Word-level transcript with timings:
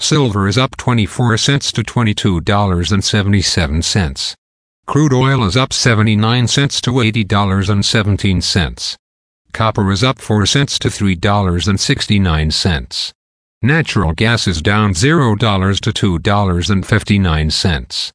Silver 0.00 0.48
is 0.48 0.58
up 0.58 0.76
24 0.76 1.36
cents 1.36 1.70
to 1.70 1.84
$22.77. 1.84 4.34
Crude 4.86 5.12
oil 5.12 5.44
is 5.44 5.56
up 5.56 5.72
79 5.72 6.46
cents 6.46 6.80
to 6.82 6.92
$80.17. 6.92 8.96
Copper 9.52 9.90
is 9.90 10.04
up 10.04 10.20
4 10.20 10.46
cents 10.46 10.78
to 10.78 10.86
$3.69. 10.88 13.12
Natural 13.62 14.12
gas 14.12 14.46
is 14.46 14.62
down 14.62 14.92
$0 14.92 15.80
to 15.80 16.20
$2.59. 16.20 18.12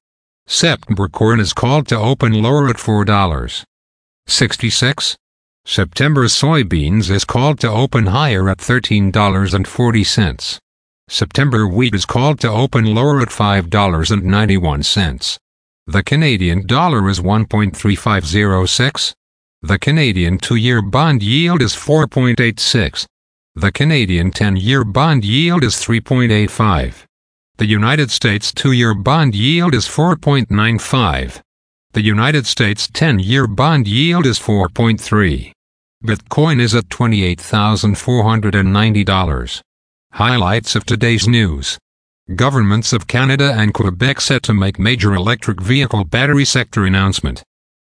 September 0.47 1.09
corn 1.09 1.41
is 1.41 1.51
called 1.51 1.89
to 1.89 1.97
open 1.97 2.41
lower 2.41 2.69
at 2.69 2.77
$4. 2.77 3.63
66. 4.27 5.17
September 5.65 6.23
soybeans 6.25 7.11
is 7.11 7.25
called 7.25 7.59
to 7.59 7.69
open 7.69 8.05
higher 8.05 8.47
at 8.47 8.59
$13.40. 8.59 10.59
September 11.09 11.67
wheat 11.67 11.93
is 11.93 12.05
called 12.05 12.39
to 12.39 12.49
open 12.49 12.95
lower 12.95 13.19
at 13.19 13.27
$5.91. 13.27 15.37
The 15.87 16.03
Canadian 16.03 16.67
dollar 16.67 17.09
is 17.09 17.19
1.3506. 17.19 19.13
The 19.63 19.79
Canadian 19.79 20.37
2-year 20.37 20.81
bond 20.81 21.23
yield 21.23 21.61
is 21.61 21.73
4.86. 21.73 23.05
The 23.55 23.71
Canadian 23.71 24.31
10-year 24.31 24.83
bond 24.83 25.23
yield 25.25 25.63
is 25.63 25.75
3.85. 25.75 27.05
The 27.57 27.65
United 27.65 28.11
States 28.11 28.51
2-year 28.51 28.93
bond 28.93 29.33
yield 29.35 29.73
is 29.73 29.87
4.95. 29.87 31.41
The 31.93 32.01
United 32.01 32.45
States 32.45 32.87
10-year 32.87 33.47
bond 33.47 33.87
yield 33.87 34.25
is 34.25 34.39
4.3. 34.39 35.51
Bitcoin 36.05 36.61
is 36.61 36.75
at 36.75 36.89
$28,490. 36.89 39.61
Highlights 40.13 40.75
of 40.75 40.85
today's 40.85 41.27
news. 41.27 41.77
Governments 42.35 42.93
of 42.93 43.07
Canada 43.07 43.53
and 43.57 43.73
Quebec 43.73 44.21
set 44.21 44.43
to 44.43 44.53
make 44.53 44.79
major 44.79 45.13
electric 45.13 45.59
vehicle 45.59 46.05
battery 46.05 46.45
sector 46.45 46.85
announcement. 46.85 47.43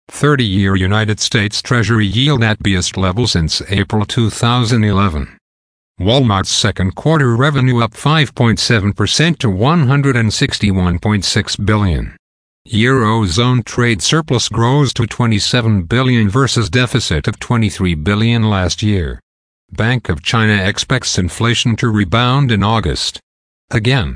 30-year 0.09 0.75
United 0.75 1.19
States 1.19 1.61
Treasury 1.61 2.05
yield 2.05 2.43
at 2.43 2.59
highest 2.63 2.95
level 2.95 3.27
since 3.27 3.61
April 3.67 4.05
2011. 4.05 5.37
Walmart's 5.99 6.49
second 6.49 6.95
quarter 6.95 7.35
revenue 7.35 7.83
up 7.83 7.91
5.7% 7.91 9.37
to 9.39 9.47
161.6 9.47 11.65
billion. 11.65 12.15
Eurozone 12.69 13.65
trade 13.65 14.01
surplus 14.01 14.47
grows 14.49 14.93
to 14.93 15.07
27 15.07 15.83
billion 15.83 16.29
versus 16.29 16.69
deficit 16.69 17.27
of 17.27 17.39
23 17.39 17.95
billion 17.95 18.43
last 18.43 18.83
year. 18.83 19.19
Bank 19.71 20.07
of 20.07 20.23
China 20.23 20.53
expects 20.53 21.17
inflation 21.17 21.75
to 21.75 21.89
rebound 21.89 22.51
in 22.51 22.63
August. 22.63 23.19
Again, 23.71 24.15